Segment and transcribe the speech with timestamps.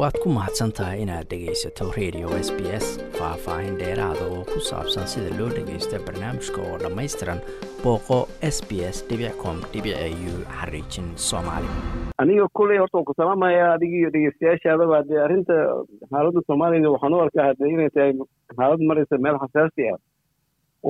[0.00, 2.86] waad ku mahadsan tahay inaad dhegaysato radio s b s
[3.18, 7.40] faah-faahin dheeraada oo ku saabsan sida loo dhagaysto barnaamijka oo dhammaystiran
[7.84, 8.18] booqo
[8.54, 8.98] s b s
[9.42, 11.68] com u xariijin soomaali.
[12.22, 15.56] Aniga kuley horta waan ku salaamaya adiga iyo dhegeystayaashaadaba dee arrinta
[16.10, 18.12] xaaladda soomaaliyada waxaan u arkaa hadee inay tahay
[18.56, 19.98] xaalad maraysa meel xasaasi ah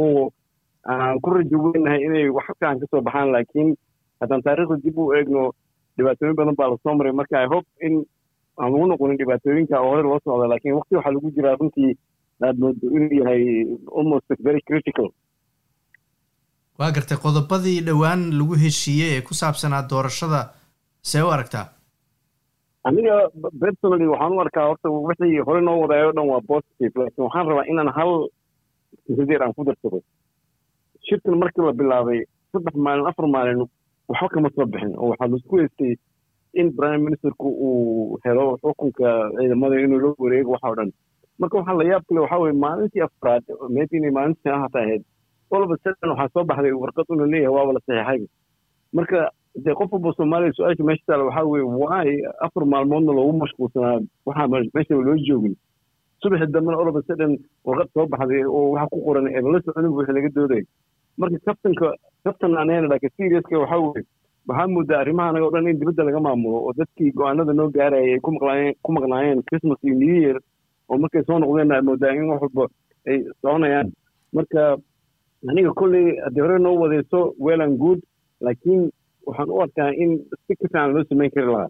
[0.03, 0.31] oo
[0.93, 3.75] aan ku rajo weynahay inay wax fiican ka soo baxaan laakiin
[4.21, 5.43] haddaan taariikhda dib u eegno
[5.99, 7.13] dhibaatooyin badan baa la soo maray.
[7.13, 7.95] Marka i hope in
[8.61, 11.93] aan lagu noqonin dhibaatooyinka oo hore loo socda laakiin wakti waxaa lagu jiraa runtii
[12.47, 13.43] aad moodo inuu yahay
[13.99, 15.09] almost very critical.
[16.79, 20.41] Waa gartay qodobadii dhowaan lagu heshiiyey ee ku saabsanaa doorashada
[21.11, 21.67] see u aragtaa?
[22.89, 23.17] Aniga
[23.63, 27.47] personally waxaan u arkaa horta wixii hore noo wadaay o dhan waa positive laakiin waxaan
[27.51, 28.13] rabaa inaan hal
[29.17, 29.99] sideer aan ku darsado.
[31.07, 32.21] Shirkan markii la bilaabay
[32.53, 33.61] saddex maalin afar maalin
[34.09, 35.93] waxba kama soo bixin oo waxaa la isku heystay
[36.55, 40.91] in prime ministerku uu helo xukunka ciidamada inuu la wareego waxa o dhan.
[41.39, 43.43] Marka waxaa la yaab kale waxaa weye maalintii afraad
[43.93, 45.03] inay maalintii hata ahayd
[45.51, 48.27] olaba sadan waxaa soo baxday warqad una leeyahay waaba la saxeexay
[48.93, 49.31] marka
[49.65, 52.11] dee qof walba soomaaliya su'aasha meesha taala waxaa weye waay
[52.47, 54.01] afar maalmoodna loogu mashquulsanaa?
[54.27, 55.55] Waxaa meeshaba loo joogin?
[56.23, 57.33] Subaxi dambena olaba sadan
[57.65, 60.63] warqad soo baxday oo waxa ku qoran eeba la soconin wixii laga dooday.
[61.19, 61.89] Marka kabtanka
[62.25, 64.05] kabtan anayna laakiin seriouska waxaa weye
[64.49, 68.13] waxaa moodaa arrimaha anaga o dhan in dibadda laga maamulo oo dadkii go'aanada noo gaarayay
[68.15, 68.21] ay
[68.85, 70.37] ku maqnaayeen christmas iyo new year
[70.91, 72.65] oo markay soo noqdeen a moodaa in wax walba
[73.11, 73.89] ay soconayaan
[74.37, 74.63] marka
[75.51, 78.01] aniga kolley haddii hore noo wadayso well and good
[78.47, 78.83] laakiin
[79.27, 80.11] waxaan u arkaa in
[80.47, 81.69] si ka fiican loo samayn kari lahaa.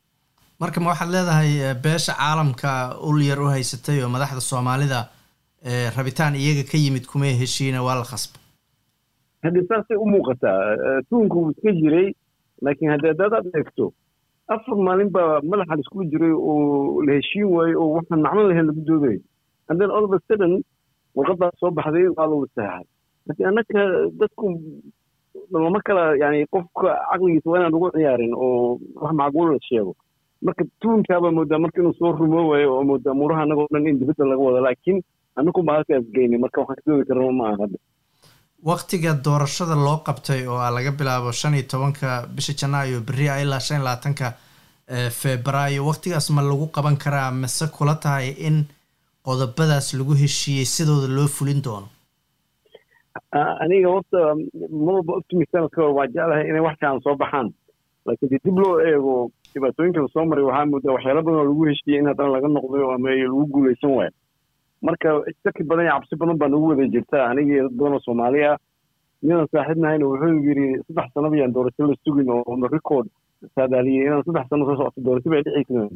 [0.62, 1.50] Marka ma waxaad leedahay
[1.84, 2.70] beesha caalamka
[3.08, 5.00] ul yar u haysatay oo madaxda soomaalida
[5.96, 8.38] rabitaan iyaga ka yimid kumay heshiina waa la khasba
[9.44, 10.60] haddii saasay u muuqataa
[11.08, 12.08] tuunka wuu iska jiray
[12.64, 13.86] laakiin haddii haddaadaad eegto
[14.54, 18.66] afar maalin baa madaxa la isku jiray oo la heshiin waayo oo waxaan macno lahayn
[18.70, 19.20] lagu doodayo
[19.68, 20.54] haddeen olaba sadan
[21.18, 22.84] warqadaas soo baxday waa lagu saxaxay
[23.26, 23.80] laakiin annaka
[24.20, 24.46] dadku
[25.52, 29.92] lama kala yani qofka caqligiisa waa inaan lagu ciyaarin oo wax macquul la sheego
[30.46, 34.24] marka tuunkaabaa moodaa marka inuu soo rumoo waayo oo moodaa muraha annagoo dhan in dibadda
[34.30, 34.98] laga wado laakiin
[35.38, 37.78] annagu ma halkaas geynay marka waxaan ka doodi karna ma aha hadda
[38.64, 43.40] waktiga doorashada loo qabtay oo a laga bilaabo shan iyo tobanka bisha janaayo berri a
[43.42, 44.34] ilaa shan iyo labaatanka
[45.20, 47.30] febraayo waktigaas ma lagu qaban karaa?
[47.30, 48.64] Mase kula tahay in
[49.24, 51.88] qodobadaas lagu heshiiyey sidooda loo fulin doono?
[53.32, 54.18] Aniga horta
[54.84, 57.48] mar walba optimistka waa jeclahay inay wax soo baxaan.
[58.06, 62.00] Laakiin dib loo eego dhibaatooyinka la soo maray waxaa moodaa waxyaala badan oo lagu heshiiyey
[62.00, 64.12] in haddana laga noqday ama lagu guuleysan waayo
[64.86, 65.08] marka
[65.44, 68.40] shaki badan iyo cabsi badan baa nagu wada jirta aniga iyo dad badan oo soomaali
[68.50, 68.56] ah
[69.22, 73.06] ninaan saaxiibnahayna wuxuu yidhi saddex sanaba yaan doorasho la sugin oo na record
[73.56, 75.90] saadaaliyey inaan saddex sano soo socoto doorasho bay dhici kareen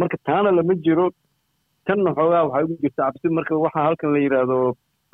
[0.00, 1.06] marka taana lama jiro
[1.88, 3.26] tanna xoogaa waxaa ugu jirta cabsi.
[3.38, 4.58] Marka waxaa halkan la yidhaahdo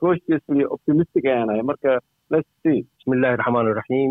[0.01, 1.63] cautiously optimistic ayaan ahay.
[1.71, 1.91] Marka
[2.33, 2.79] let's see.
[2.99, 4.11] Bismillahi raxmaan iraxiim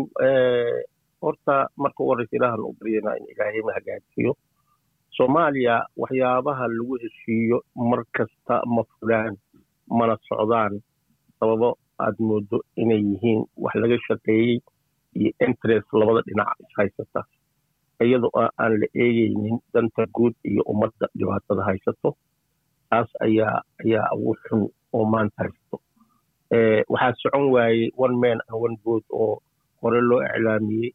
[1.24, 1.54] horta
[1.84, 4.32] marka u horeysa ilaahan u baryana in ilaahayna hagaajiyo
[5.16, 7.58] soomaaliya waxyaabaha lagu heshiiyo
[7.90, 9.36] mar kasta ma fulaan
[9.98, 10.80] mana socdaan.
[11.40, 14.58] Sababo aad moodo inay yihiin wax laga shaqeeyey
[15.18, 17.20] iyo interest labada dhinac ishaysata
[18.04, 22.10] iyadoo aan la eegeynin danta guud iyo ummadda dhibaatada haysato
[22.90, 25.76] taas ayaa ayaa ugu xun oo maanta haysto
[26.92, 29.38] waxaa socon waayey one man one vote oo
[29.82, 30.90] hore loo iclaamiyey.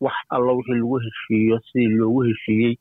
[0.00, 2.74] Wax alla wixii lagu heshiiyo sidii loogu heshiiyey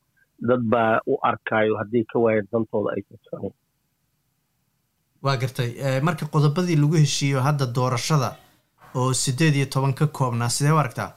[0.48, 3.54] dad baa u arkaayo haddii ka waayeen dantooda ay sasanayn
[5.24, 5.70] waa gartay.
[6.08, 8.30] Marka qodobadii lagu heshiiyo hadda doorashada
[8.96, 11.12] oo siddeed iyo toban ka koobnaa sidee u aragtaa?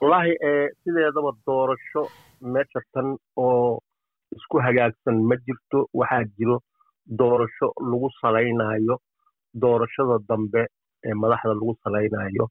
[0.00, 0.32] Wallaahi
[0.84, 2.02] sideedaba doorasho
[2.52, 3.80] meesha tan oo
[4.36, 5.78] isku hagaagsan ma jirto.
[5.98, 6.56] Waxaa jiro
[7.18, 8.96] doorasho lagu salaynayo.
[9.62, 10.62] Doorashada dambe
[11.06, 12.44] ee madaxda lagu salaynayo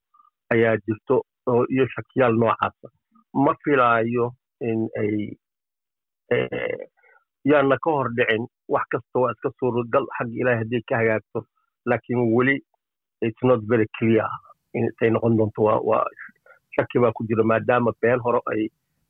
[0.54, 1.16] ayaa jirto
[1.74, 2.88] iyo shakiyaal noocaasa
[3.44, 4.26] ma filaayo
[4.72, 5.14] in ay
[7.52, 8.44] yaana ka hor dhicin
[8.76, 11.40] wax kasta waa iska suuragal xagga ilahay hadday ka hagaagto
[11.90, 12.56] laakiin weli
[13.28, 14.28] it's not very clear
[14.74, 15.62] intay noqon doonto.
[15.90, 16.04] Waa
[16.76, 18.62] shaki baa ku jira maadaama been hore ay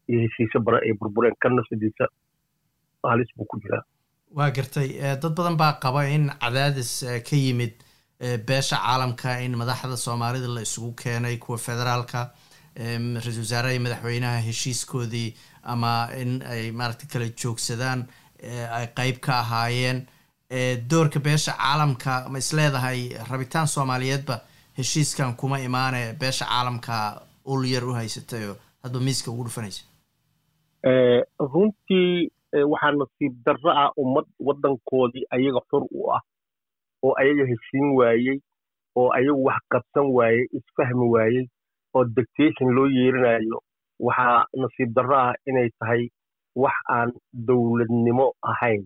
[0.09, 2.05] iyo heshiisyo badan ay burbureen kan nafsadiisa
[3.11, 3.83] halis buu ku jiraa
[4.37, 4.89] waa gartay.
[5.21, 6.91] Dad badan baa qaba in cadaadis
[7.29, 7.73] ka yimid
[8.47, 12.19] beesha caalamka in madaxda soomaalida la isugu keenay kuwa federaalka
[12.75, 15.29] ra'isul wasaaraha iyo madaxweynaha heshiiskoodii
[15.63, 18.05] ama in ay maaragta kala joogsadaan
[18.77, 20.05] ay qeyb ka ahaayeen
[20.89, 22.99] doorka beesha caalamka ma isleedahay
[23.31, 24.35] rabitaan soomaaliyeedba
[24.77, 29.83] heshiiskan kuma imaane beesha caalamka ul yar u haysatay oo hadba miiska ugu dhufanaysa.
[31.39, 32.31] Runtii
[32.71, 36.21] waxaa nasiib darro ah ummad waddankoodii ayaga xur u ah
[37.03, 38.37] oo ayaga heshiin waayey
[38.95, 41.45] oo ayagu wax qabsan waayey isfahmi waayey
[41.95, 43.57] oo dictation loo yeerinayo
[43.99, 46.03] waxaa nasiib darro ah inay tahay
[46.63, 47.09] wax aan
[47.47, 48.83] dowladnimo ahayn.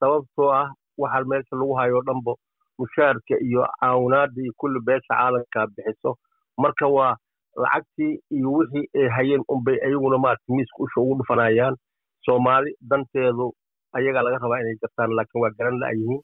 [0.00, 0.68] Sababtoo ah
[0.98, 2.32] waxaa meesha lagu hayo dhanbo
[2.78, 6.16] mushaarka iyo caawinaadda iyo kulli beesha caalamka bixiso.
[6.58, 7.16] Marka waa
[7.62, 11.76] lacagtii iyo wixii ay hayeen unbay ayaguna maarata miiska usha ugu dhufanayaan.
[12.24, 13.52] Soomaali danteedu
[13.92, 16.20] ayagaa laga rabaa inay gartaan laakiin waa garan la'yihiin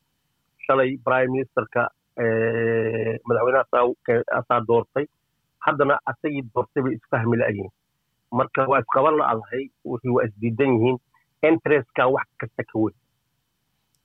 [0.67, 1.91] shalay prime ministerka
[3.29, 3.65] madaxweynaha
[4.39, 5.07] asaa doortay
[5.69, 7.71] haddana asagii doortay bay isfahmi la'yihiin
[8.39, 10.99] marka waa isqaban la'adahay wixii waa isdiidan yihiin
[11.51, 12.97] interestka wax kasta ka weyn.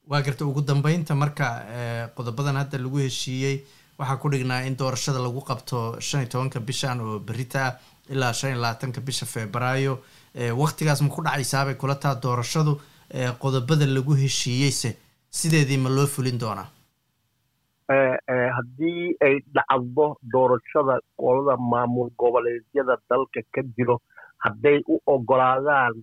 [0.09, 1.45] Waa garta ugu dambeynta marka
[2.15, 3.57] qodobadan hadda lagu heshiiyey
[3.99, 7.73] waxaa ku dhignaa in doorashada lagu qabto shan iyo tobanka bishan oo berita ah
[8.13, 9.93] ilaa shan iyo labaatanka bisha febraayo.
[10.63, 12.73] Waktigaas ma ku dhacaysaabay kula taa doorashadu
[13.39, 14.89] qodobada lagu heshiiyeyse?
[15.29, 16.67] Sideedii ma loo fulin doonaa
[17.89, 23.97] haddii ay dhacdo doorashada qolada maamul goboleedyada dalka ka jiro
[24.45, 25.93] hadday u ogolaadaan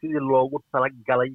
[0.00, 1.32] sidii loogu talagalay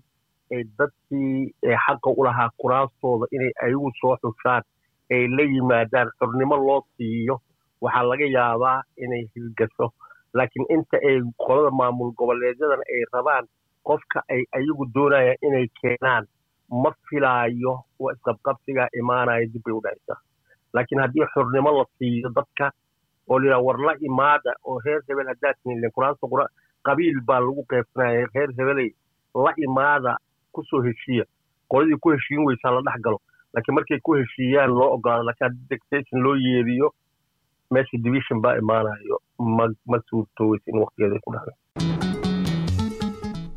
[0.52, 1.54] ay dadkii
[1.86, 4.64] xaqa u lahaa kuraastooda inay ayagu soo xushaan
[5.12, 7.36] ay la yimaadaan xornimo loo siiyo
[7.82, 9.88] waxaa laga yaabaa inay hirgasho
[10.34, 13.46] laakiin inta ay qolada maamul goboleedyadan ay rabaan
[13.88, 16.26] qofka ay ayagu doonayaan inay keenaan
[16.72, 20.20] ma filaayo waa isqabqabsigaa imaanaya dib bay u dhacaysaa
[20.74, 22.72] laakiin haddii xornimo la siiyo dadka
[23.30, 26.46] oo la yidhaha war la imaada oo reer hebel haddaad tihin kuraasta qura
[26.88, 28.90] qabiil baa lagu qaybsanaya reer hebeley
[29.46, 30.18] la imaada
[30.54, 31.26] ku soo heshiiya.
[31.72, 33.20] Qoladii ku heshiin weysaa la dhex galo.
[33.54, 36.90] Laakiin markay ku heshiiyaan loo ogolaado laakiin haddii dictation loo yeeriyo
[37.72, 39.20] meesha division baa imaanayo
[39.58, 42.11] ma ma suurtooweysa in waqtigeeda ay ku dhacdo